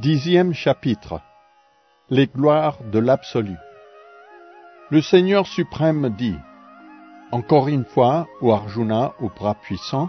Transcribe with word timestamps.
Dixième 0.00 0.54
chapitre 0.54 1.20
Les 2.08 2.26
gloires 2.26 2.78
de 2.90 2.98
l'absolu. 2.98 3.56
Le 4.88 5.02
Seigneur 5.02 5.46
suprême 5.46 6.14
dit 6.16 6.38
Encore 7.32 7.68
une 7.68 7.84
fois, 7.84 8.26
ô 8.40 8.50
Arjuna, 8.50 9.12
au 9.20 9.28
bras 9.28 9.56
puissant, 9.56 10.08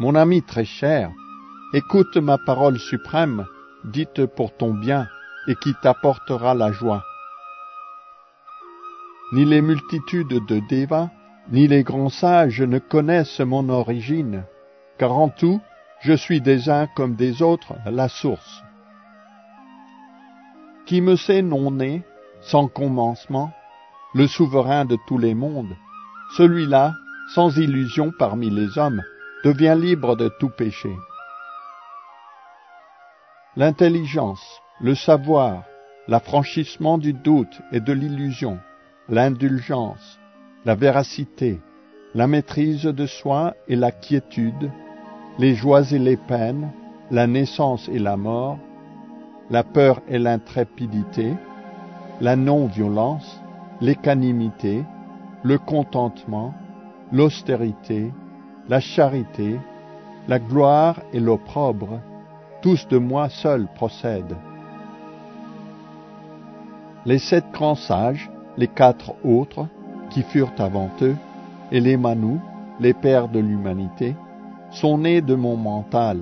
mon 0.00 0.16
ami 0.16 0.42
très 0.42 0.64
cher, 0.64 1.12
écoute 1.72 2.16
ma 2.16 2.36
parole 2.36 2.80
suprême, 2.80 3.46
dite 3.84 4.26
pour 4.26 4.56
ton 4.56 4.74
bien, 4.74 5.06
et 5.46 5.54
qui 5.54 5.72
t'apportera 5.80 6.54
la 6.54 6.72
joie. 6.72 7.04
Ni 9.34 9.44
les 9.44 9.62
multitudes 9.62 10.44
de 10.48 10.60
Deva, 10.68 11.10
ni 11.52 11.68
les 11.68 11.84
grands 11.84 12.08
sages 12.08 12.60
ne 12.60 12.80
connaissent 12.80 13.38
mon 13.38 13.68
origine, 13.68 14.42
car 14.98 15.12
en 15.12 15.28
tout, 15.28 15.60
je 16.00 16.12
suis 16.12 16.40
des 16.40 16.68
uns 16.68 16.88
comme 16.96 17.14
des 17.14 17.40
autres 17.40 17.74
la 17.86 18.08
source 18.08 18.64
qui 20.86 21.00
me 21.00 21.16
sait 21.16 21.42
non 21.42 21.70
né, 21.70 22.02
sans 22.40 22.68
commencement, 22.68 23.52
le 24.14 24.26
souverain 24.26 24.84
de 24.84 24.96
tous 25.06 25.18
les 25.18 25.34
mondes, 25.34 25.76
celui-là, 26.36 26.92
sans 27.34 27.56
illusion 27.56 28.12
parmi 28.18 28.50
les 28.50 28.78
hommes, 28.78 29.02
devient 29.44 29.76
libre 29.78 30.16
de 30.16 30.30
tout 30.38 30.50
péché. 30.50 30.94
L'intelligence, 33.56 34.42
le 34.80 34.94
savoir, 34.94 35.64
l'affranchissement 36.08 36.98
du 36.98 37.12
doute 37.12 37.60
et 37.70 37.80
de 37.80 37.92
l'illusion, 37.92 38.58
l'indulgence, 39.08 40.18
la 40.64 40.74
véracité, 40.74 41.60
la 42.14 42.26
maîtrise 42.26 42.84
de 42.84 43.06
soi 43.06 43.54
et 43.68 43.76
la 43.76 43.90
quiétude, 43.90 44.70
les 45.38 45.54
joies 45.54 45.92
et 45.92 45.98
les 45.98 46.16
peines, 46.16 46.72
la 47.10 47.26
naissance 47.26 47.88
et 47.88 47.98
la 47.98 48.16
mort, 48.16 48.58
la 49.50 49.64
peur 49.64 50.00
et 50.08 50.18
l'intrépidité, 50.18 51.34
la 52.20 52.36
non-violence, 52.36 53.40
l'équanimité, 53.80 54.84
le 55.42 55.58
contentement, 55.58 56.54
l'austérité, 57.10 58.12
la 58.68 58.80
charité, 58.80 59.58
la 60.28 60.38
gloire 60.38 61.00
et 61.12 61.20
l'opprobre, 61.20 62.00
tous 62.60 62.86
de 62.88 62.98
moi 62.98 63.28
seul 63.28 63.66
procèdent. 63.74 64.36
Les 67.04 67.18
sept 67.18 67.44
grands 67.52 67.74
sages, 67.74 68.30
les 68.56 68.68
quatre 68.68 69.14
autres, 69.24 69.66
qui 70.10 70.22
furent 70.22 70.52
avant 70.58 70.90
eux, 71.00 71.16
et 71.72 71.80
les 71.80 71.96
Manous, 71.96 72.40
les 72.78 72.94
pères 72.94 73.28
de 73.28 73.40
l'humanité, 73.40 74.14
sont 74.70 74.98
nés 74.98 75.20
de 75.20 75.34
mon 75.34 75.56
mental. 75.56 76.20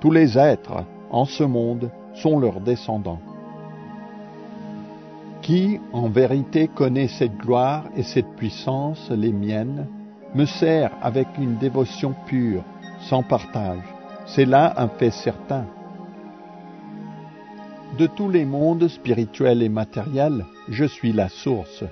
Tous 0.00 0.10
les 0.10 0.36
êtres, 0.36 0.84
en 1.10 1.24
ce 1.24 1.44
monde, 1.44 1.90
sont 2.22 2.38
leurs 2.38 2.60
descendants. 2.60 3.20
Qui, 5.42 5.80
en 5.92 6.08
vérité, 6.08 6.68
connaît 6.68 7.08
cette 7.08 7.36
gloire 7.36 7.84
et 7.96 8.02
cette 8.02 8.36
puissance, 8.36 9.10
les 9.10 9.32
miennes, 9.32 9.86
me 10.34 10.44
sert 10.44 10.90
avec 11.00 11.26
une 11.38 11.56
dévotion 11.56 12.14
pure, 12.26 12.62
sans 13.00 13.22
partage. 13.22 13.82
C'est 14.26 14.44
là 14.44 14.74
un 14.76 14.88
fait 14.88 15.10
certain. 15.10 15.64
De 17.98 18.06
tous 18.06 18.28
les 18.28 18.44
mondes 18.44 18.88
spirituels 18.88 19.62
et 19.62 19.70
matériels, 19.70 20.44
je 20.68 20.84
suis 20.84 21.12
la 21.12 21.28
source. 21.28 21.84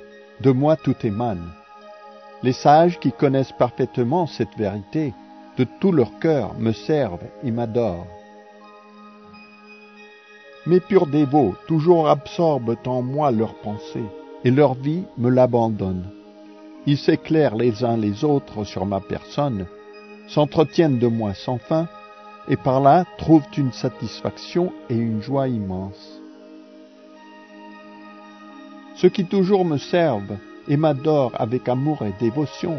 De 0.42 0.50
moi 0.50 0.76
tout 0.76 0.94
émane. 1.02 1.48
Les 2.42 2.52
sages 2.52 2.98
qui 3.00 3.12
connaissent 3.12 3.56
parfaitement 3.58 4.26
cette 4.26 4.56
vérité, 4.58 5.14
de 5.56 5.64
tout 5.80 5.92
leur 5.92 6.18
cœur, 6.18 6.54
me 6.58 6.72
servent 6.72 7.24
et 7.42 7.50
m'adorent. 7.50 8.06
Mes 10.66 10.80
purs 10.80 11.06
dévots, 11.06 11.54
toujours 11.68 12.08
absorbent 12.08 12.76
en 12.86 13.00
moi 13.00 13.30
leurs 13.30 13.54
pensées, 13.54 14.10
et 14.42 14.50
leur 14.50 14.74
vie 14.74 15.04
me 15.16 15.30
l'abandonne. 15.30 16.10
Ils 16.86 16.98
s'éclairent 16.98 17.54
les 17.54 17.84
uns 17.84 17.96
les 17.96 18.24
autres 18.24 18.64
sur 18.64 18.84
ma 18.84 18.98
personne, 18.98 19.66
s'entretiennent 20.26 20.98
de 20.98 21.06
moi 21.06 21.34
sans 21.34 21.58
fin, 21.58 21.86
et 22.48 22.56
par 22.56 22.80
là 22.80 23.04
trouvent 23.16 23.46
une 23.56 23.70
satisfaction 23.70 24.72
et 24.90 24.96
une 24.96 25.22
joie 25.22 25.46
immense. 25.46 26.20
Ceux 28.96 29.08
qui 29.08 29.24
toujours 29.24 29.64
me 29.64 29.78
servent 29.78 30.36
et 30.66 30.76
m'adorent 30.76 31.34
avec 31.36 31.68
amour 31.68 32.02
et 32.02 32.14
dévotion, 32.18 32.78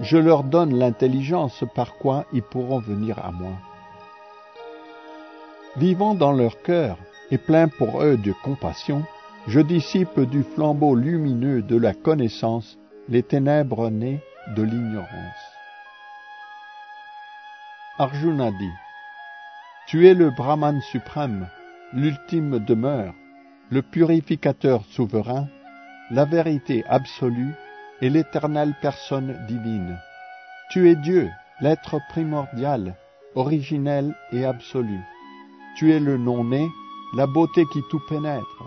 je 0.00 0.18
leur 0.18 0.44
donne 0.44 0.78
l'intelligence 0.78 1.64
par 1.74 1.94
quoi 1.96 2.26
ils 2.32 2.42
pourront 2.42 2.78
venir 2.78 3.18
à 3.18 3.32
moi 3.32 3.54
vivant 5.76 6.14
dans 6.14 6.32
leur 6.32 6.62
cœur 6.62 6.98
et 7.30 7.38
plein 7.38 7.68
pour 7.68 8.02
eux 8.02 8.16
de 8.16 8.32
compassion, 8.44 9.04
je 9.46 9.60
dissipe 9.60 10.20
du 10.20 10.42
flambeau 10.42 10.94
lumineux 10.94 11.62
de 11.62 11.76
la 11.76 11.94
connaissance 11.94 12.78
les 13.08 13.22
ténèbres 13.22 13.90
nées 13.90 14.20
de 14.56 14.62
l'ignorance. 14.62 15.08
Arjuna 17.98 18.50
dit, 18.50 18.72
Tu 19.86 20.06
es 20.06 20.14
le 20.14 20.30
Brahman 20.30 20.80
suprême, 20.80 21.48
l'ultime 21.92 22.58
demeure, 22.58 23.14
le 23.70 23.82
purificateur 23.82 24.84
souverain, 24.84 25.48
la 26.10 26.24
vérité 26.24 26.84
absolue 26.88 27.52
et 28.00 28.10
l'éternelle 28.10 28.74
personne 28.80 29.36
divine. 29.46 29.98
Tu 30.70 30.90
es 30.90 30.96
Dieu, 30.96 31.30
l'être 31.60 31.98
primordial, 32.10 32.94
originel 33.34 34.14
et 34.32 34.44
absolu. 34.44 34.98
Tu 35.76 35.92
es 35.92 36.00
le 36.00 36.18
non-né, 36.18 36.70
la 37.14 37.26
beauté 37.26 37.66
qui 37.66 37.82
tout 37.90 38.00
pénètre. 38.08 38.64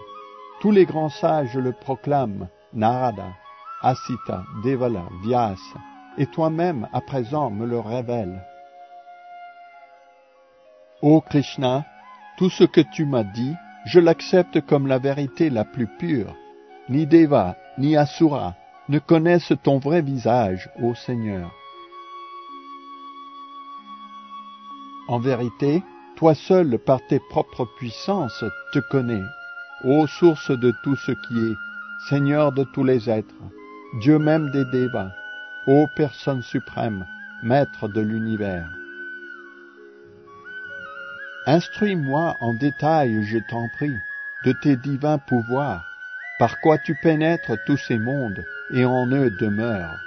Tous 0.60 0.72
les 0.72 0.86
grands 0.86 1.10
sages 1.10 1.58
le 1.58 1.72
proclament, 1.72 2.48
Narada, 2.74 3.28
Asita, 3.82 4.44
Devala, 4.64 5.04
Vyasa, 5.24 5.80
et 6.18 6.26
toi-même 6.26 6.88
à 6.94 7.02
présent 7.02 7.52
me 7.52 7.66
le 7.66 7.80
révèles. 7.80 8.44
Ô 11.02 11.22
Krishna, 11.22 11.86
tout 12.38 12.50
ce 12.50 12.64
que 12.64 12.82
tu 12.82 13.06
m'as 13.06 13.24
dit, 13.24 13.56
je 13.86 14.00
l'accepte 14.00 14.62
comme 14.62 14.88
la 14.88 14.98
vérité 14.98 15.50
la 15.50 15.64
plus 15.64 15.88
pure. 15.88 16.36
Ni 16.90 17.06
Deva, 17.06 17.56
ni 17.78 17.96
Asura 17.96 18.56
ne 18.90 19.00
connaissent 19.00 19.54
ton 19.64 19.80
vrai 19.80 20.02
visage, 20.02 20.70
ô 20.82 20.96
Seigneur. 20.96 21.52
En 25.08 25.20
vérité, 25.20 25.84
toi 26.16 26.36
seul, 26.36 26.78
par 26.80 27.00
tes 27.08 27.20
propres 27.20 27.66
puissances, 27.78 28.44
te 28.74 28.80
connais, 28.80 29.24
ô 29.84 30.08
source 30.08 30.52
de 30.52 30.74
tout 30.84 30.96
ce 30.96 31.12
qui 31.12 31.38
est, 31.38 31.56
Seigneur 32.10 32.52
de 32.52 32.64
tous 32.64 32.84
les 32.84 33.10
êtres, 33.10 33.34
Dieu 34.02 34.20
même 34.20 34.52
des 34.52 34.66
Devas, 34.66 35.12
ô 35.68 35.88
personne 35.96 36.42
suprême, 36.42 37.06
Maître 37.44 37.88
de 37.88 38.02
l'univers. 38.02 38.70
Instruis-moi 41.48 42.36
en 42.42 42.54
détail, 42.56 43.24
je 43.24 43.38
t'en 43.50 43.68
prie, 43.76 43.96
de 44.46 44.54
tes 44.64 44.78
divins 44.78 45.20
pouvoirs, 45.20 45.86
par 46.40 46.60
quoi 46.62 46.78
tu 46.78 46.96
pénètres 47.04 47.54
tous 47.66 47.78
ces 47.78 48.00
mondes 48.00 48.44
et 48.74 48.86
en 48.86 49.06
eux 49.08 49.30
demeures. 49.30 50.00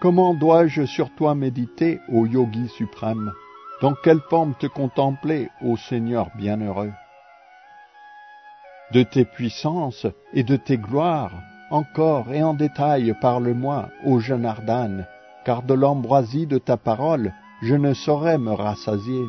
Comment 0.00 0.34
dois-je 0.34 0.86
sur 0.86 1.10
toi 1.14 1.34
méditer, 1.34 2.00
ô 2.08 2.26
yogi 2.26 2.68
suprême? 2.68 3.32
Dans 3.80 3.94
quelle 3.94 4.20
forme 4.20 4.54
te 4.54 4.66
contempler, 4.66 5.48
ô 5.62 5.76
Seigneur 5.76 6.28
bienheureux? 6.36 6.92
De 8.92 9.02
tes 9.02 9.24
puissances 9.24 10.06
et 10.34 10.42
de 10.42 10.56
tes 10.56 10.76
gloires, 10.76 11.32
encore 11.70 12.32
et 12.32 12.42
en 12.42 12.54
détail 12.54 13.14
parle-moi, 13.20 13.88
ô 14.04 14.20
jeune 14.20 14.44
Ardane, 14.44 15.06
car 15.44 15.62
de 15.62 15.74
l'ambroisie 15.74 16.46
de 16.46 16.58
ta 16.58 16.76
parole, 16.76 17.32
je 17.62 17.74
ne 17.74 17.94
saurais 17.94 18.38
me 18.38 18.52
rassasier. 18.52 19.24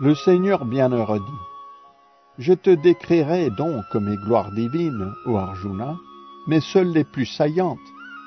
Le 0.00 0.14
Seigneur 0.14 0.66
bienheureux 0.66 1.20
dit, 1.20 2.44
Je 2.44 2.52
te 2.52 2.70
décrirai 2.70 3.48
donc 3.50 3.94
mes 3.94 4.16
gloires 4.16 4.52
divines, 4.52 5.12
ô 5.24 5.36
Arjuna, 5.36 5.96
mais 6.46 6.60
seules 6.60 6.92
les 6.92 7.04
plus 7.04 7.26
saillantes, 7.26 7.78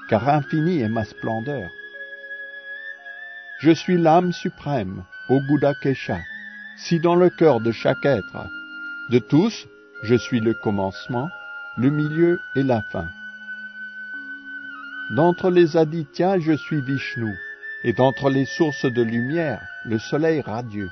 car 0.10 0.28
infinie 0.28 0.80
est 0.80 0.90
ma 0.90 1.04
splendeur. 1.04 1.70
Je 3.60 3.72
suis 3.72 3.98
l'âme 3.98 4.32
suprême, 4.32 5.04
au 5.28 5.42
Kesha, 5.82 6.20
si 6.78 7.02
dans 7.02 7.16
le 7.16 7.30
cœur 7.30 7.60
de 7.60 7.74
chaque 7.74 8.06
être. 8.06 8.48
De 9.10 9.20
tous, 9.20 9.68
je 10.04 10.16
suis 10.16 10.40
le 10.40 10.54
commencement, 10.54 11.28
le 11.76 11.90
milieu 11.90 12.40
et 12.56 12.64
la 12.64 12.82
fin. 12.94 13.10
D'entre 15.12 15.50
les 15.50 15.76
Adityas, 15.76 16.40
je 16.40 16.54
suis 16.54 16.80
Vishnu, 16.80 17.36
et 17.84 17.92
d'entre 17.92 18.30
les 18.30 18.46
sources 18.46 18.86
de 18.86 19.02
lumière, 19.02 19.62
le 19.84 20.00
soleil 20.00 20.40
radieux. 20.40 20.90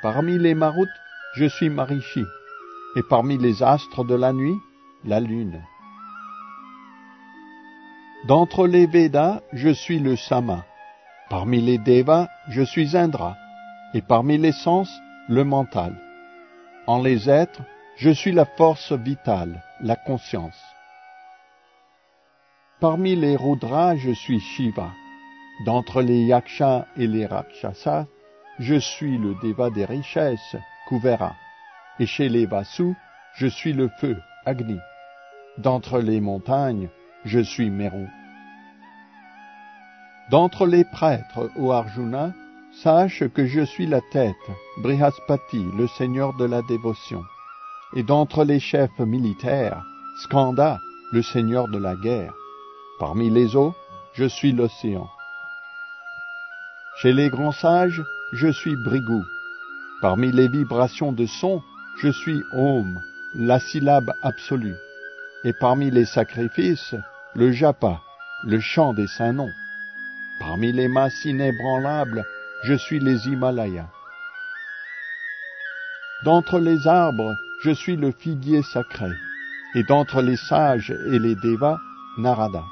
Parmi 0.00 0.38
les 0.38 0.54
Maruts, 0.54 0.86
je 1.34 1.46
suis 1.46 1.68
Marishi, 1.68 2.24
et 2.94 3.02
parmi 3.10 3.38
les 3.38 3.64
astres 3.64 4.04
de 4.04 4.14
la 4.14 4.32
nuit, 4.32 4.58
la 5.04 5.18
lune. 5.18 5.60
D'entre 8.28 8.68
les 8.68 8.86
Védas, 8.86 9.40
je 9.52 9.70
suis 9.70 9.98
le 9.98 10.14
Sama, 10.14 10.64
Parmi 11.30 11.60
les 11.60 11.76
Devas, 11.76 12.28
je 12.48 12.62
suis 12.62 12.96
Indra, 12.96 13.36
et 13.92 14.00
parmi 14.00 14.38
les 14.38 14.52
sens, 14.52 14.90
le 15.28 15.44
mental. 15.44 15.94
En 16.86 17.02
les 17.02 17.28
êtres, 17.28 17.60
je 17.96 18.08
suis 18.08 18.32
la 18.32 18.46
force 18.46 18.92
vitale, 18.92 19.62
la 19.82 19.94
conscience. 19.96 20.58
Parmi 22.80 23.14
les 23.14 23.36
Rudras, 23.36 23.96
je 23.96 24.12
suis 24.12 24.40
Shiva. 24.40 24.90
D'entre 25.66 26.00
les 26.00 26.24
Yakshas 26.24 26.86
et 26.96 27.06
les 27.06 27.26
Rakshasas, 27.26 28.06
je 28.58 28.76
suis 28.76 29.18
le 29.18 29.34
Deva 29.42 29.68
des 29.68 29.84
richesses, 29.84 30.56
Kuvera. 30.88 31.34
Et 31.98 32.06
chez 32.06 32.30
les 32.30 32.46
Vasus, 32.46 32.94
je 33.34 33.48
suis 33.48 33.74
le 33.74 33.88
feu, 34.00 34.16
Agni. 34.46 34.78
D'entre 35.58 35.98
les 35.98 36.20
montagnes, 36.20 36.88
je 37.24 37.40
suis 37.40 37.68
Meru. 37.68 38.06
D'entre 40.30 40.66
les 40.66 40.84
prêtres, 40.84 41.50
ô 41.56 41.72
Arjuna, 41.72 42.32
sache 42.82 43.26
que 43.28 43.46
je 43.46 43.62
suis 43.62 43.86
la 43.86 44.02
tête, 44.12 44.34
Brihaspati, 44.82 45.64
le 45.76 45.86
seigneur 45.86 46.36
de 46.36 46.44
la 46.44 46.60
dévotion. 46.62 47.22
Et 47.94 48.02
d'entre 48.02 48.44
les 48.44 48.60
chefs 48.60 48.98
militaires, 48.98 49.82
Skanda, 50.24 50.80
le 51.12 51.22
seigneur 51.22 51.68
de 51.68 51.78
la 51.78 51.94
guerre. 51.96 52.34
Parmi 52.98 53.30
les 53.30 53.56
eaux, 53.56 53.74
je 54.12 54.26
suis 54.26 54.52
l'océan. 54.52 55.08
Chez 57.00 57.14
les 57.14 57.30
grands 57.30 57.52
sages, 57.52 58.02
je 58.32 58.48
suis 58.48 58.76
Brigu. 58.76 59.22
Parmi 60.02 60.30
les 60.30 60.48
vibrations 60.48 61.12
de 61.12 61.24
son, 61.24 61.62
je 62.02 62.10
suis 62.10 62.42
Om, 62.52 63.00
la 63.34 63.60
syllabe 63.60 64.12
absolue. 64.22 64.76
Et 65.44 65.54
parmi 65.54 65.90
les 65.90 66.04
sacrifices, 66.04 66.94
le 67.34 67.50
japa, 67.50 68.02
le 68.44 68.60
chant 68.60 68.92
des 68.92 69.06
saints 69.06 69.32
noms. 69.32 69.52
Parmi 70.40 70.72
les 70.72 70.88
masses 70.88 71.24
inébranlables, 71.24 72.24
je 72.64 72.74
suis 72.74 73.00
les 73.00 73.26
Himalayas. 73.26 73.88
D'entre 76.24 76.58
les 76.58 76.86
arbres, 76.86 77.34
je 77.62 77.70
suis 77.70 77.96
le 77.96 78.12
figuier 78.12 78.62
sacré, 78.62 79.10
et 79.74 79.82
d'entre 79.84 80.22
les 80.22 80.36
sages 80.36 80.94
et 81.12 81.18
les 81.18 81.34
devas, 81.34 81.78
Narada. 82.18 82.64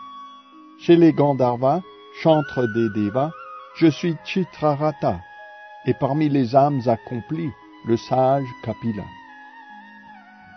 Chez 0.80 0.96
les 0.96 1.12
Gandharvas, 1.12 1.80
chantres 2.22 2.66
des 2.72 2.88
devas, 2.90 3.30
je 3.76 3.88
suis 3.88 4.16
Chitrarata, 4.24 5.20
et 5.86 5.94
parmi 5.94 6.28
les 6.28 6.54
âmes 6.54 6.80
accomplies, 6.86 7.52
le 7.86 7.96
sage 7.96 8.46
Kapila. 8.64 9.04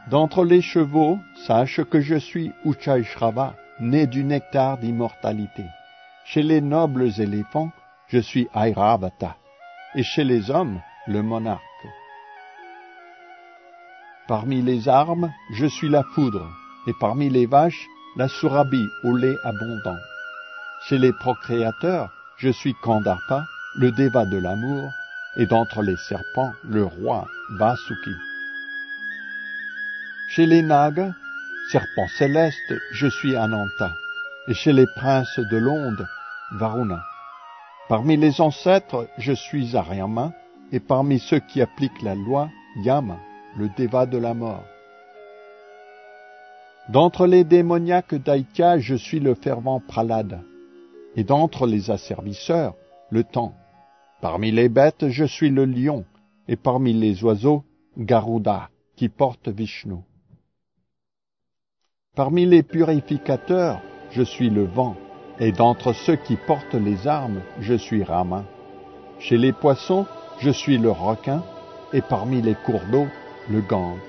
D'entre 0.10 0.44
les 0.44 0.62
chevaux, 0.62 1.18
sache 1.48 1.84
que 1.84 2.02
je 2.02 2.16
suis 2.16 2.52
Uchaishrava, 2.66 3.56
né 3.80 4.08
du 4.08 4.24
nectar 4.24 4.78
d'immortalité. 4.78 5.66
Chez 6.32 6.44
les 6.44 6.62
nobles 6.62 7.10
éléphants, 7.20 7.72
je 8.08 8.20
suis 8.20 8.48
Airavata, 8.54 9.36
et 9.96 10.04
chez 10.04 10.24
les 10.24 10.52
hommes, 10.52 10.80
le 11.08 11.24
monarque. 11.24 11.64
Parmi 14.28 14.62
les 14.62 14.88
armes, 14.88 15.32
je 15.56 15.66
suis 15.66 15.90
la 15.90 16.04
foudre, 16.04 16.48
et 16.86 16.94
parmi 17.00 17.32
les 17.32 17.48
vaches, 17.48 17.84
la 18.16 18.28
surabhi 18.28 18.86
au 19.04 19.16
lait 19.18 19.38
abondant. 19.44 19.98
Chez 20.88 21.00
les 21.00 21.12
procréateurs, 21.14 22.12
je 22.38 22.50
suis 22.50 22.76
Kandarpa, 22.84 23.44
le 23.78 23.92
déva 23.92 24.28
de 24.28 24.38
l'amour, 24.38 24.88
et 25.36 25.48
d'entre 25.48 25.82
les 25.82 25.98
serpents, 25.98 26.52
le 26.64 26.84
roi 26.84 27.26
Vasuki. 27.58 28.14
Chez 30.30 30.46
les 30.46 30.62
nagas, 30.62 31.14
serpents 31.72 32.08
célestes, 32.20 32.76
je 32.92 33.08
suis 33.08 33.36
Ananta, 33.36 33.90
et 34.48 34.54
chez 34.54 34.74
les 34.74 34.88
princes 34.96 35.40
de 35.40 35.58
l'onde, 35.58 36.08
Varuna. 36.52 37.04
Parmi 37.88 38.18
les 38.18 38.42
ancêtres, 38.42 39.08
je 39.18 39.34
suis 39.34 39.76
Aryama, 39.76 40.34
et 40.72 40.80
parmi 40.80 41.20
ceux 41.20 41.40
qui 41.40 41.62
appliquent 41.62 42.02
la 42.02 42.16
loi, 42.16 42.50
Yama, 42.84 43.18
le 43.58 43.70
déva 43.76 44.06
de 44.06 44.18
la 44.18 44.34
mort. 44.34 44.64
D'entre 46.90 47.28
les 47.28 47.44
démoniaques 47.44 48.16
d'Aïtya, 48.16 48.80
je 48.80 48.96
suis 48.96 49.20
le 49.20 49.36
fervent 49.36 49.80
Pralada 49.80 50.42
et 51.16 51.24
d'entre 51.24 51.68
les 51.68 51.92
asservisseurs, 51.92 52.76
le 53.10 53.24
temps. 53.24 53.54
Parmi 54.22 54.52
les 54.52 54.70
bêtes, 54.70 55.10
je 55.10 55.26
suis 55.26 55.50
le 55.50 55.66
lion, 55.66 56.06
et 56.48 56.56
parmi 56.56 56.94
les 56.94 57.24
oiseaux, 57.24 57.64
Garuda, 57.98 58.70
qui 58.96 59.10
porte 59.10 59.50
Vishnu. 59.50 59.98
Parmi 62.16 62.46
les 62.46 62.64
purificateurs, 62.64 63.82
je 64.12 64.24
suis 64.24 64.50
le 64.50 64.64
vent, 64.64 64.96
et 65.40 65.52
d'entre 65.52 65.94
ceux 65.94 66.16
qui 66.16 66.36
portent 66.36 66.76
les 66.76 67.08
armes, 67.08 67.42
je 67.60 67.74
suis 67.74 68.04
Rama. 68.04 68.44
Chez 69.20 69.38
les 69.38 69.54
poissons, 69.54 70.06
je 70.40 70.50
suis 70.50 70.78
le 70.78 70.92
requin, 70.92 71.44
et 71.94 72.02
parmi 72.02 72.42
les 72.42 72.56
cours 72.56 72.82
d'eau, 72.92 73.08
le 73.50 73.62
Gange. 73.62 74.00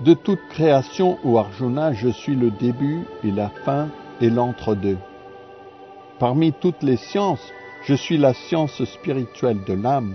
De 0.00 0.14
toute 0.14 0.46
création, 0.50 1.18
ô 1.24 1.38
Arjuna, 1.38 1.92
je 1.92 2.08
suis 2.08 2.36
le 2.36 2.50
début 2.50 3.04
et 3.24 3.32
la 3.32 3.48
fin 3.48 3.88
et 4.20 4.30
l'entre-deux. 4.30 4.98
Parmi 6.20 6.52
toutes 6.52 6.82
les 6.82 6.96
sciences, 6.96 7.52
je 7.84 7.94
suis 7.94 8.16
la 8.16 8.32
science 8.32 8.84
spirituelle 8.84 9.64
de 9.66 9.74
l'âme, 9.74 10.14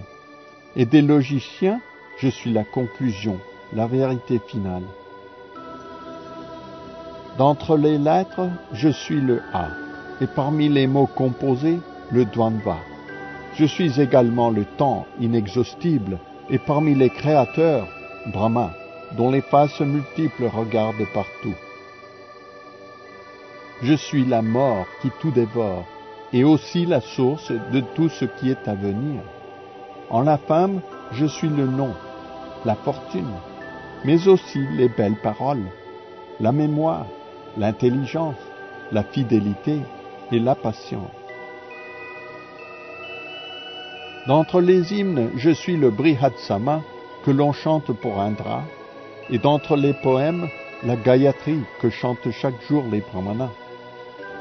et 0.75 0.85
des 0.85 1.01
logiciens, 1.01 1.81
je 2.17 2.29
suis 2.29 2.51
la 2.51 2.63
conclusion, 2.63 3.39
la 3.73 3.87
vérité 3.87 4.39
finale. 4.47 4.83
D'entre 7.37 7.77
les 7.77 7.97
lettres, 7.97 8.47
je 8.73 8.89
suis 8.89 9.19
le 9.19 9.41
A, 9.53 9.69
et 10.21 10.27
parmi 10.27 10.69
les 10.69 10.85
mots 10.85 11.07
composés, 11.07 11.79
le 12.11 12.25
Dvandva. 12.25 12.77
Je 13.55 13.65
suis 13.65 13.99
également 13.99 14.51
le 14.51 14.65
temps 14.65 15.07
inexhaustible, 15.19 16.19
et 16.51 16.59
parmi 16.59 16.93
les 16.93 17.09
créateurs, 17.09 17.87
Brahma, 18.31 18.71
dont 19.17 19.31
les 19.31 19.41
faces 19.41 19.81
multiples 19.81 20.45
regardent 20.45 21.07
partout. 21.11 21.55
Je 23.81 23.95
suis 23.95 24.25
la 24.25 24.43
mort 24.43 24.85
qui 25.01 25.09
tout 25.19 25.31
dévore, 25.31 25.85
et 26.33 26.43
aussi 26.43 26.85
la 26.85 27.01
source 27.01 27.51
de 27.51 27.79
tout 27.95 28.09
ce 28.09 28.25
qui 28.25 28.51
est 28.51 28.67
à 28.67 28.75
venir. 28.75 29.21
En 30.11 30.21
la 30.21 30.37
femme, 30.37 30.81
je 31.11 31.25
suis 31.25 31.49
le 31.49 31.65
nom, 31.65 31.93
la 32.63 32.75
fortune, 32.75 33.33
mais 34.05 34.27
aussi 34.27 34.59
les 34.77 34.89
belles 34.89 35.19
paroles, 35.23 35.65
la 36.39 36.51
mémoire, 36.51 37.07
l'intelligence, 37.57 38.35
la 38.91 39.03
fidélité 39.03 39.79
et 40.31 40.39
la 40.39 40.55
patience. 40.55 41.09
D'entre 44.27 44.61
les 44.61 44.93
hymnes, 44.93 45.31
je 45.35 45.49
suis 45.49 45.75
le 45.75 45.89
Brihadsama 45.89 46.81
que 47.25 47.31
l'on 47.31 47.51
chante 47.51 47.91
pour 47.91 48.19
Indra, 48.19 48.63
et 49.29 49.37
d'entre 49.37 49.75
les 49.75 49.93
poèmes, 49.93 50.47
la 50.85 50.95
Gayatri 50.95 51.59
que 51.81 51.89
chantent 51.89 52.31
chaque 52.31 52.61
jour 52.67 52.83
les 52.91 53.01
Brahmanas. 53.01 53.51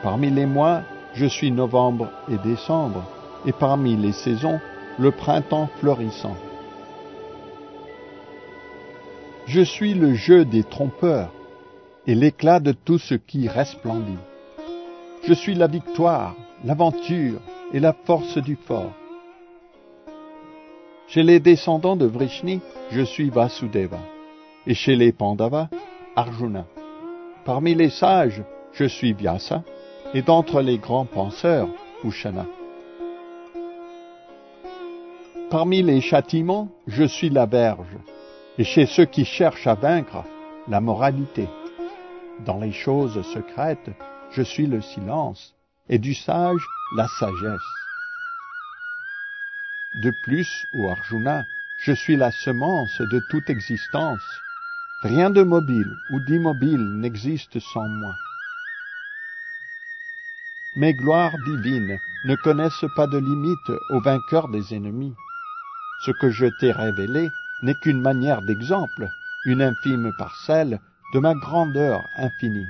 Parmi 0.02 0.30
les 0.30 0.46
mois, 0.46 0.82
je 1.14 1.26
suis 1.26 1.50
novembre 1.50 2.08
et 2.30 2.38
décembre, 2.38 3.04
et 3.46 3.52
parmi 3.52 3.96
les 3.96 4.12
saisons, 4.12 4.60
le 4.98 5.10
printemps 5.10 5.68
florissant. 5.78 6.36
Je 9.46 9.62
suis 9.62 9.94
le 9.94 10.14
jeu 10.14 10.44
des 10.44 10.62
trompeurs 10.62 11.30
et 12.06 12.14
l'éclat 12.14 12.60
de 12.60 12.72
tout 12.72 12.98
ce 12.98 13.14
qui 13.14 13.48
resplendit. 13.48 14.18
Je 15.24 15.34
suis 15.34 15.54
la 15.54 15.68
victoire, 15.68 16.34
l'aventure 16.64 17.40
et 17.72 17.80
la 17.80 17.92
force 17.92 18.38
du 18.38 18.56
fort. 18.56 18.92
Chez 21.06 21.22
les 21.22 21.40
descendants 21.40 21.96
de 21.96 22.06
Vrishni, 22.06 22.60
je 22.90 23.02
suis 23.02 23.30
Vasudeva, 23.30 23.98
et 24.66 24.74
chez 24.74 24.96
les 24.96 25.12
Pandavas, 25.12 25.68
Arjuna. 26.16 26.64
Parmi 27.44 27.74
les 27.74 27.90
sages, 27.90 28.42
je 28.72 28.84
suis 28.84 29.12
Vyasa, 29.12 29.62
et 30.14 30.22
d'entre 30.22 30.60
les 30.60 30.78
grands 30.78 31.04
penseurs, 31.04 31.68
Ushana. 32.04 32.46
Parmi 35.50 35.82
les 35.82 36.00
châtiments, 36.00 36.68
je 36.86 37.04
suis 37.04 37.28
la 37.28 37.46
verge, 37.46 37.96
et 38.58 38.64
chez 38.64 38.86
ceux 38.86 39.04
qui 39.04 39.24
cherchent 39.24 39.66
à 39.66 39.74
vaincre, 39.74 40.24
la 40.68 40.80
moralité. 40.80 41.46
Dans 42.40 42.58
les 42.58 42.72
choses 42.72 43.22
secrètes, 43.32 43.90
je 44.32 44.42
suis 44.42 44.66
le 44.66 44.80
silence, 44.80 45.54
et 45.88 45.98
du 45.98 46.14
sage, 46.14 46.66
la 46.96 47.06
sagesse. 47.06 47.60
De 50.02 50.12
plus, 50.24 50.66
ô 50.74 50.88
Arjuna, 50.88 51.44
je 51.84 51.92
suis 51.92 52.16
la 52.16 52.30
semence 52.30 53.00
de 53.00 53.20
toute 53.30 53.50
existence. 53.50 54.22
Rien 55.02 55.30
de 55.30 55.42
mobile 55.42 55.92
ou 56.10 56.20
d'immobile 56.20 57.00
n'existe 57.00 57.58
sans 57.60 57.88
moi. 57.88 58.14
Mes 60.74 60.94
gloires 60.94 61.36
divines 61.44 61.98
ne 62.24 62.34
connaissent 62.36 62.86
pas 62.96 63.06
de 63.06 63.18
limite 63.18 63.70
au 63.90 64.00
vainqueur 64.00 64.48
des 64.48 64.74
ennemis. 64.74 65.14
Ce 66.06 66.10
que 66.12 66.30
je 66.30 66.46
t'ai 66.46 66.72
révélé 66.72 67.30
n'est 67.62 67.74
qu'une 67.74 68.00
manière 68.00 68.42
d'exemple, 68.42 69.08
une 69.44 69.60
infime 69.60 70.12
parcelle 70.16 70.80
de 71.12 71.18
ma 71.18 71.34
grandeur 71.34 72.08
infinie. 72.16 72.68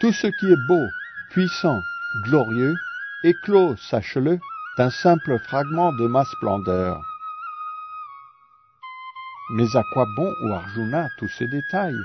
Tout 0.00 0.12
ce 0.12 0.26
qui 0.26 0.50
est 0.50 0.66
beau, 0.66 0.86
puissant, 1.30 1.80
glorieux, 2.24 2.74
éclos, 3.24 3.76
sache-le, 3.76 4.40
d'un 4.78 4.90
simple 4.90 5.38
fragment 5.38 5.92
de 5.92 6.06
ma 6.06 6.24
splendeur. 6.24 7.00
Mais 9.54 9.76
à 9.76 9.82
quoi 9.92 10.06
bon 10.16 10.32
au 10.44 10.52
Arjuna 10.52 11.08
tous 11.18 11.28
ces 11.28 11.46
détails? 11.46 12.00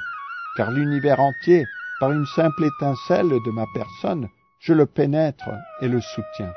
Car 0.57 0.71
l'univers 0.71 1.19
entier, 1.19 1.65
par 1.99 2.11
une 2.11 2.25
simple 2.25 2.65
étincelle 2.65 3.29
de 3.29 3.51
ma 3.51 3.65
personne, 3.73 4.27
je 4.59 4.73
le 4.73 4.85
pénètre 4.85 5.49
et 5.81 5.87
le 5.87 6.01
soutiens. 6.01 6.53